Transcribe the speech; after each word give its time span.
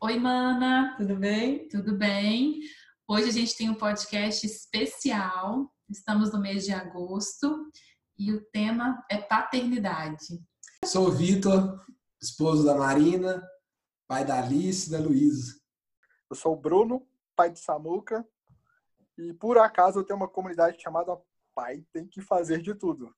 Oi, 0.00 0.16
mana! 0.16 0.94
Tudo 0.96 1.16
bem? 1.16 1.68
Tudo 1.68 1.96
bem? 1.96 2.60
Hoje 3.08 3.30
a 3.30 3.32
gente 3.32 3.56
tem 3.56 3.68
um 3.68 3.74
podcast 3.74 4.46
especial. 4.46 5.74
Estamos 5.90 6.32
no 6.32 6.40
mês 6.40 6.64
de 6.64 6.72
agosto 6.72 7.68
e 8.16 8.32
o 8.32 8.40
tema 8.52 9.04
é 9.10 9.18
paternidade. 9.18 10.40
Sou 10.84 11.08
o 11.08 11.10
Vitor, 11.10 11.84
esposo 12.22 12.64
da 12.64 12.76
Marina, 12.76 13.44
pai 14.06 14.24
da 14.24 14.38
Alice 14.38 14.86
e 14.86 14.92
da 14.92 15.00
Luísa. 15.00 15.60
Eu 16.30 16.36
sou 16.36 16.52
o 16.52 16.60
Bruno, 16.60 17.04
pai 17.34 17.50
de 17.50 17.58
Samuca, 17.58 18.24
e 19.18 19.32
por 19.32 19.58
acaso 19.58 19.98
eu 19.98 20.04
tenho 20.04 20.16
uma 20.16 20.28
comunidade 20.28 20.80
chamada 20.80 21.20
Pai 21.52 21.84
Tem 21.92 22.06
que 22.06 22.20
Fazer 22.20 22.62
de 22.62 22.72
Tudo. 22.72 23.12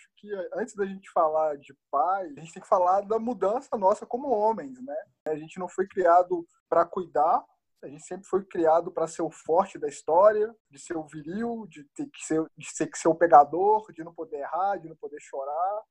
Acho 0.00 0.08
que 0.16 0.28
antes 0.54 0.74
da 0.74 0.86
gente 0.86 1.10
falar 1.12 1.56
de 1.58 1.76
pai, 1.90 2.26
a 2.36 2.40
gente 2.40 2.52
tem 2.54 2.62
que 2.62 2.68
falar 2.68 3.02
da 3.02 3.18
mudança 3.18 3.76
nossa 3.76 4.06
como 4.06 4.30
homens, 4.30 4.82
né? 4.82 4.96
A 5.26 5.36
gente 5.36 5.58
não 5.58 5.68
foi 5.68 5.86
criado 5.86 6.46
para 6.68 6.86
cuidar, 6.86 7.44
a 7.82 7.88
gente 7.88 8.04
sempre 8.04 8.26
foi 8.26 8.44
criado 8.44 8.90
para 8.90 9.06
ser 9.06 9.22
o 9.22 9.30
forte 9.30 9.78
da 9.78 9.88
história, 9.88 10.54
de 10.70 10.78
ser 10.78 10.96
o 10.96 11.06
viril, 11.06 11.66
de 11.68 11.84
ter 11.94 12.06
que 12.06 12.24
ser, 12.24 12.44
de 12.56 12.70
ser 12.70 12.86
que 12.86 12.98
ser 12.98 13.08
o 13.08 13.14
pegador, 13.14 13.92
de 13.92 14.02
não 14.02 14.14
poder 14.14 14.38
errar, 14.38 14.76
de 14.78 14.88
não 14.88 14.96
poder 14.96 15.20
chorar. 15.20 15.82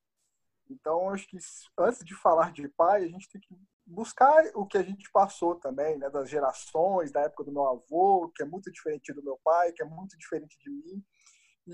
Então, 0.69 1.09
acho 1.09 1.27
que 1.27 1.37
antes 1.80 2.03
de 2.05 2.15
falar 2.15 2.52
de 2.52 2.67
pai, 2.69 3.03
a 3.03 3.07
gente 3.07 3.30
tem 3.30 3.41
que 3.41 3.55
buscar 3.85 4.43
o 4.53 4.67
que 4.67 4.77
a 4.77 4.83
gente 4.83 5.09
passou 5.11 5.55
também, 5.55 5.97
né, 5.97 6.09
das 6.11 6.30
gerações, 6.30 7.11
da 7.11 7.21
época 7.21 7.43
do 7.43 7.52
meu 7.52 7.65
avô, 7.65 8.31
que 8.35 8.43
é 8.43 8.45
muito 8.45 8.71
diferente 8.71 9.11
do 9.11 9.23
meu 9.23 9.39
pai, 9.43 9.71
que 9.71 9.81
é 9.81 9.85
muito 9.85 10.15
diferente 10.15 10.59
de 10.59 10.69
mim. 10.69 11.03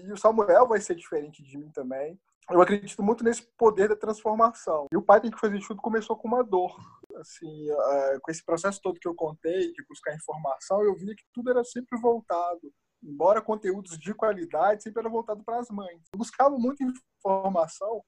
E 0.04 0.12
o 0.12 0.18
Samuel 0.18 0.68
vai 0.68 0.80
ser 0.80 0.96
diferente 0.96 1.44
de 1.44 1.58
mim 1.58 1.70
também. 1.72 2.20
Eu 2.50 2.62
acredito 2.62 3.02
muito 3.02 3.24
nesse 3.24 3.42
poder 3.58 3.90
da 3.90 3.96
transformação. 3.96 4.86
E 4.92 4.98
o 4.98 5.02
pai 5.02 5.20
tem 5.20 5.32
que 5.32 5.40
fazer 5.40 5.60
tudo 5.66 5.82
começou 5.82 6.16
com 6.16 6.28
uma 6.28 6.44
dor. 6.44 6.76
Assim, 7.16 7.72
uh, 7.72 8.20
com 8.22 8.30
esse 8.30 8.44
processo 8.44 8.80
todo 8.82 9.00
que 9.00 9.08
eu 9.08 9.16
contei, 9.16 9.72
de 9.72 9.86
buscar 9.88 10.14
informação, 10.14 10.84
eu 10.84 10.96
via 10.96 11.16
que 11.16 11.24
tudo 11.34 11.50
era 11.50 11.64
sempre 11.64 12.00
voltado 12.00 12.72
embora 13.04 13.40
conteúdos 13.40 14.00
de 14.00 14.14
qualidade, 14.16 14.82
sempre 14.82 15.00
era 15.00 15.10
voltado 15.10 15.44
para 15.44 15.60
as 15.60 15.70
mães. 15.70 16.02
Eu 16.12 16.18
buscava 16.18 16.58
muita 16.58 16.84
informação 16.84 18.04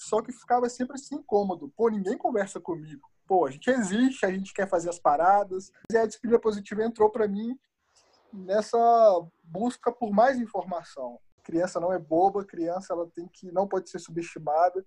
só 0.00 0.22
que 0.22 0.32
ficava 0.32 0.68
sempre 0.68 0.94
assim 0.94 1.16
incômodo. 1.16 1.70
Pô, 1.76 1.90
ninguém 1.90 2.16
conversa 2.16 2.58
comigo. 2.58 3.06
Pô, 3.26 3.46
a 3.46 3.50
gente 3.50 3.68
existe, 3.70 4.24
a 4.24 4.32
gente 4.32 4.52
quer 4.54 4.66
fazer 4.68 4.88
as 4.88 4.98
paradas. 4.98 5.70
E 5.92 5.96
a 5.96 6.06
disciplina 6.06 6.38
positiva 6.38 6.82
entrou 6.82 7.10
para 7.10 7.28
mim 7.28 7.54
nessa 8.32 8.78
busca 9.44 9.92
por 9.92 10.10
mais 10.10 10.38
informação. 10.38 11.20
Criança 11.50 11.80
não 11.80 11.92
é 11.92 11.98
boba, 11.98 12.44
criança 12.44 12.92
ela 12.92 13.10
tem 13.12 13.26
que 13.26 13.50
não 13.50 13.66
pode 13.66 13.90
ser 13.90 13.98
subestimada. 13.98 14.86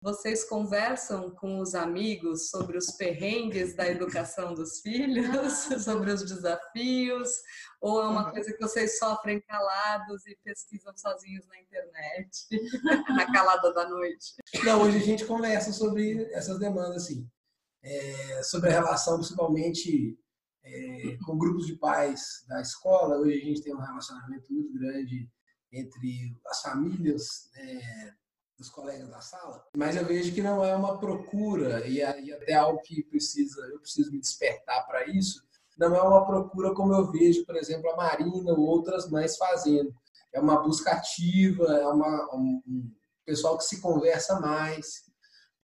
Vocês 0.00 0.48
conversam 0.48 1.30
com 1.32 1.58
os 1.58 1.74
amigos 1.74 2.48
sobre 2.48 2.78
os 2.78 2.92
perrengues 2.92 3.76
da 3.76 3.86
educação 3.86 4.54
dos 4.54 4.80
filhos, 4.80 5.52
sobre 5.84 6.10
os 6.10 6.24
desafios, 6.24 7.28
ou 7.78 8.00
é 8.00 8.08
uma 8.08 8.30
coisa 8.30 8.50
que 8.50 8.58
vocês 8.58 8.98
sofrem 8.98 9.42
calados 9.42 10.26
e 10.26 10.34
pesquisam 10.42 10.96
sozinhos 10.96 11.46
na 11.46 11.60
internet, 11.60 12.46
na 13.14 13.30
calada 13.30 13.74
da 13.74 13.86
noite? 13.90 14.36
Não, 14.64 14.84
hoje 14.84 14.96
a 14.96 15.02
gente 15.02 15.26
conversa 15.26 15.70
sobre 15.70 16.32
essas 16.32 16.58
demandas, 16.58 17.02
assim, 17.02 17.28
é, 17.82 18.42
sobre 18.42 18.70
a 18.70 18.72
relação, 18.72 19.16
principalmente 19.16 20.18
é, 20.66 21.16
com 21.24 21.38
grupos 21.38 21.66
de 21.66 21.76
pais 21.76 22.44
da 22.48 22.60
escola. 22.60 23.18
Hoje 23.18 23.40
a 23.40 23.44
gente 23.44 23.62
tem 23.62 23.74
um 23.74 23.80
relacionamento 23.80 24.52
muito 24.52 24.72
grande 24.72 25.30
entre 25.72 26.36
as 26.46 26.60
famílias. 26.60 27.50
É, 27.54 28.12
dos 28.58 28.70
colegas 28.70 29.10
da 29.10 29.20
sala, 29.20 29.62
mas 29.76 29.96
eu 29.96 30.04
vejo 30.06 30.32
que 30.32 30.40
não 30.40 30.64
é 30.64 30.74
uma 30.74 30.98
procura 30.98 31.86
e, 31.86 31.96
e 31.98 32.32
até 32.32 32.54
algo 32.54 32.80
que 32.80 33.02
precisa, 33.04 33.60
eu 33.66 33.78
preciso 33.80 34.10
me 34.10 34.18
despertar 34.18 34.86
para 34.86 35.06
isso. 35.10 35.42
Não 35.78 35.94
é 35.94 36.00
uma 36.00 36.24
procura 36.24 36.74
como 36.74 36.94
eu 36.94 37.10
vejo, 37.12 37.44
por 37.44 37.54
exemplo, 37.54 37.90
a 37.90 37.96
Marina 37.96 38.52
ou 38.52 38.60
outras 38.60 39.10
mães 39.10 39.36
fazendo. 39.36 39.94
É 40.32 40.40
uma 40.40 40.62
busca 40.62 40.92
ativa, 40.92 41.64
é 41.64 41.86
uma, 41.86 42.34
um, 42.34 42.62
um 42.66 42.92
pessoal 43.26 43.58
que 43.58 43.64
se 43.64 43.80
conversa 43.80 44.40
mais. 44.40 45.04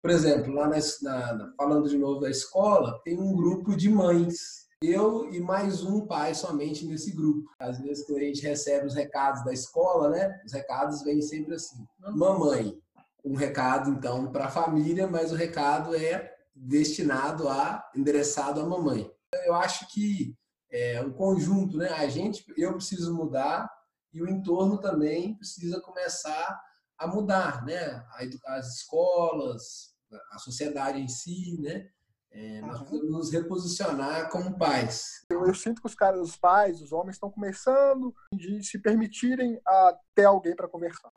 Por 0.02 0.10
exemplo, 0.10 0.52
lá 0.52 0.68
na, 0.68 0.76
na, 1.02 1.54
falando 1.56 1.88
de 1.88 1.96
novo 1.96 2.20
da 2.20 2.28
escola, 2.28 3.00
tem 3.04 3.18
um 3.18 3.34
grupo 3.34 3.74
de 3.74 3.88
mães 3.88 4.66
eu 4.82 5.32
e 5.32 5.40
mais 5.40 5.82
um 5.82 6.06
pai 6.06 6.34
somente 6.34 6.84
nesse 6.84 7.12
grupo. 7.12 7.48
Às 7.58 7.78
vezes 7.78 8.04
que 8.04 8.14
a 8.14 8.18
gente 8.18 8.42
recebe 8.42 8.86
os 8.86 8.94
recados 8.94 9.44
da 9.44 9.52
escola, 9.52 10.10
né? 10.10 10.40
Os 10.44 10.52
recados 10.52 11.02
vêm 11.02 11.22
sempre 11.22 11.54
assim: 11.54 11.76
mamãe. 11.98 12.76
Um 13.24 13.36
recado 13.36 13.90
então 13.90 14.32
para 14.32 14.46
a 14.46 14.50
família, 14.50 15.06
mas 15.06 15.30
o 15.30 15.36
recado 15.36 15.94
é 15.94 16.34
destinado 16.54 17.48
a 17.48 17.88
endereçado 17.94 18.60
à 18.60 18.66
mamãe. 18.66 19.08
Eu 19.46 19.54
acho 19.54 19.86
que 19.92 20.36
é 20.70 21.00
um 21.00 21.12
conjunto, 21.12 21.76
né? 21.76 21.88
A 21.90 22.08
gente, 22.08 22.44
eu 22.56 22.74
preciso 22.74 23.14
mudar 23.14 23.70
e 24.12 24.20
o 24.20 24.28
entorno 24.28 24.78
também 24.78 25.36
precisa 25.36 25.80
começar 25.80 26.60
a 26.98 27.06
mudar, 27.06 27.64
né? 27.64 28.04
As 28.46 28.76
escolas, 28.76 29.94
a 30.32 30.38
sociedade 30.38 31.00
em 31.00 31.08
si, 31.08 31.58
né? 31.60 31.88
É, 32.34 32.62
nós 32.62 32.80
precisamos 32.80 33.10
nos 33.10 33.30
reposicionar 33.30 34.30
como 34.30 34.56
pais. 34.56 35.24
Eu, 35.30 35.46
eu, 35.46 35.54
sinto 35.54 35.82
que 35.82 35.86
os 35.86 35.94
caras, 35.94 36.20
os 36.20 36.36
pais, 36.36 36.80
os 36.80 36.90
homens 36.90 37.16
estão 37.16 37.30
começando 37.30 38.14
de 38.32 38.62
se 38.64 38.78
permitirem 38.78 39.60
a 39.66 39.94
ter 40.14 40.24
alguém 40.24 40.56
para 40.56 40.68
conversar. 40.68 41.10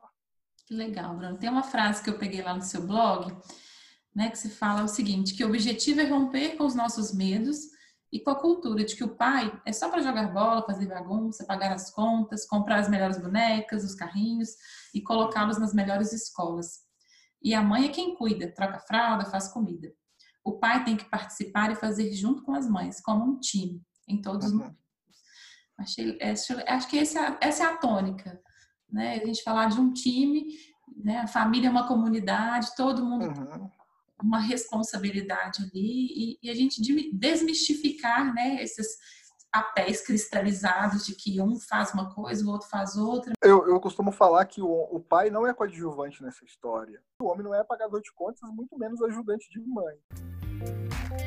Que 0.66 0.74
legal, 0.74 1.16
Bruno. 1.16 1.38
Tem 1.38 1.48
uma 1.48 1.62
frase 1.62 2.02
que 2.02 2.10
eu 2.10 2.18
peguei 2.18 2.42
lá 2.42 2.54
no 2.54 2.60
seu 2.60 2.86
blog, 2.86 3.34
né, 4.14 4.30
que 4.30 4.36
se 4.36 4.50
fala 4.50 4.82
o 4.82 4.88
seguinte, 4.88 5.34
que 5.34 5.44
o 5.44 5.48
objetivo 5.48 6.00
é 6.00 6.04
romper 6.04 6.56
com 6.56 6.64
os 6.66 6.74
nossos 6.74 7.14
medos 7.14 7.60
e 8.12 8.20
com 8.20 8.30
a 8.30 8.38
cultura 8.38 8.84
de 8.84 8.94
que 8.94 9.04
o 9.04 9.16
pai 9.16 9.50
é 9.64 9.72
só 9.72 9.88
para 9.88 10.02
jogar 10.02 10.32
bola, 10.34 10.66
fazer 10.66 10.86
bagunça, 10.86 11.46
pagar 11.46 11.72
as 11.72 11.90
contas, 11.90 12.46
comprar 12.46 12.78
as 12.80 12.90
melhores 12.90 13.16
bonecas, 13.16 13.84
os 13.84 13.94
carrinhos 13.94 14.50
e 14.92 15.00
colocá-los 15.00 15.58
nas 15.58 15.72
melhores 15.72 16.12
escolas. 16.12 16.84
E 17.42 17.54
a 17.54 17.62
mãe 17.62 17.86
é 17.86 17.88
quem 17.88 18.14
cuida, 18.16 18.52
troca 18.52 18.80
fralda, 18.80 19.24
faz 19.24 19.48
comida 19.48 19.90
o 20.46 20.52
pai 20.60 20.84
tem 20.84 20.96
que 20.96 21.04
participar 21.10 21.72
e 21.72 21.74
fazer 21.74 22.12
junto 22.12 22.44
com 22.44 22.54
as 22.54 22.68
mães, 22.68 23.00
como 23.00 23.24
um 23.24 23.40
time, 23.40 23.82
em 24.06 24.22
todos 24.22 24.46
os 24.46 24.52
uhum. 24.52 24.58
momentos. 24.58 24.86
Achei, 25.76 26.18
acho 26.68 26.88
que 26.88 26.98
essa, 27.00 27.36
essa 27.40 27.64
é 27.64 27.66
a 27.66 27.76
tônica, 27.76 28.40
né? 28.88 29.16
A 29.16 29.26
gente 29.26 29.42
falar 29.42 29.66
de 29.66 29.80
um 29.80 29.92
time, 29.92 30.56
né? 30.96 31.18
A 31.18 31.26
família 31.26 31.66
é 31.66 31.70
uma 31.70 31.88
comunidade, 31.88 32.76
todo 32.76 33.04
mundo 33.04 33.26
uhum. 33.26 33.68
uma 34.22 34.38
responsabilidade 34.38 35.64
ali 35.64 36.06
e, 36.14 36.38
e, 36.44 36.48
a 36.48 36.54
gente 36.54 36.80
desmistificar, 37.12 38.32
né? 38.32 38.62
Esses 38.62 38.86
papéis 39.50 40.00
cristalizados 40.00 41.04
de 41.04 41.14
que 41.16 41.40
um 41.40 41.58
faz 41.58 41.92
uma 41.92 42.14
coisa, 42.14 42.44
o 42.44 42.50
outro 42.50 42.68
faz 42.68 42.96
outra. 42.96 43.32
Eu, 43.42 43.66
eu 43.66 43.80
costumo 43.80 44.12
falar 44.12 44.44
que 44.44 44.62
o, 44.62 44.88
o 44.92 45.00
pai 45.00 45.28
não 45.28 45.44
é 45.44 45.52
coadjuvante 45.52 46.22
nessa 46.22 46.44
história. 46.44 47.02
O 47.20 47.26
homem 47.26 47.42
não 47.42 47.54
é 47.54 47.64
pagador 47.64 48.00
de 48.00 48.12
contas, 48.14 48.48
muito 48.50 48.78
menos 48.78 49.02
ajudante 49.02 49.50
de 49.50 49.60
mãe. 49.60 49.96
Bye. 50.60 51.25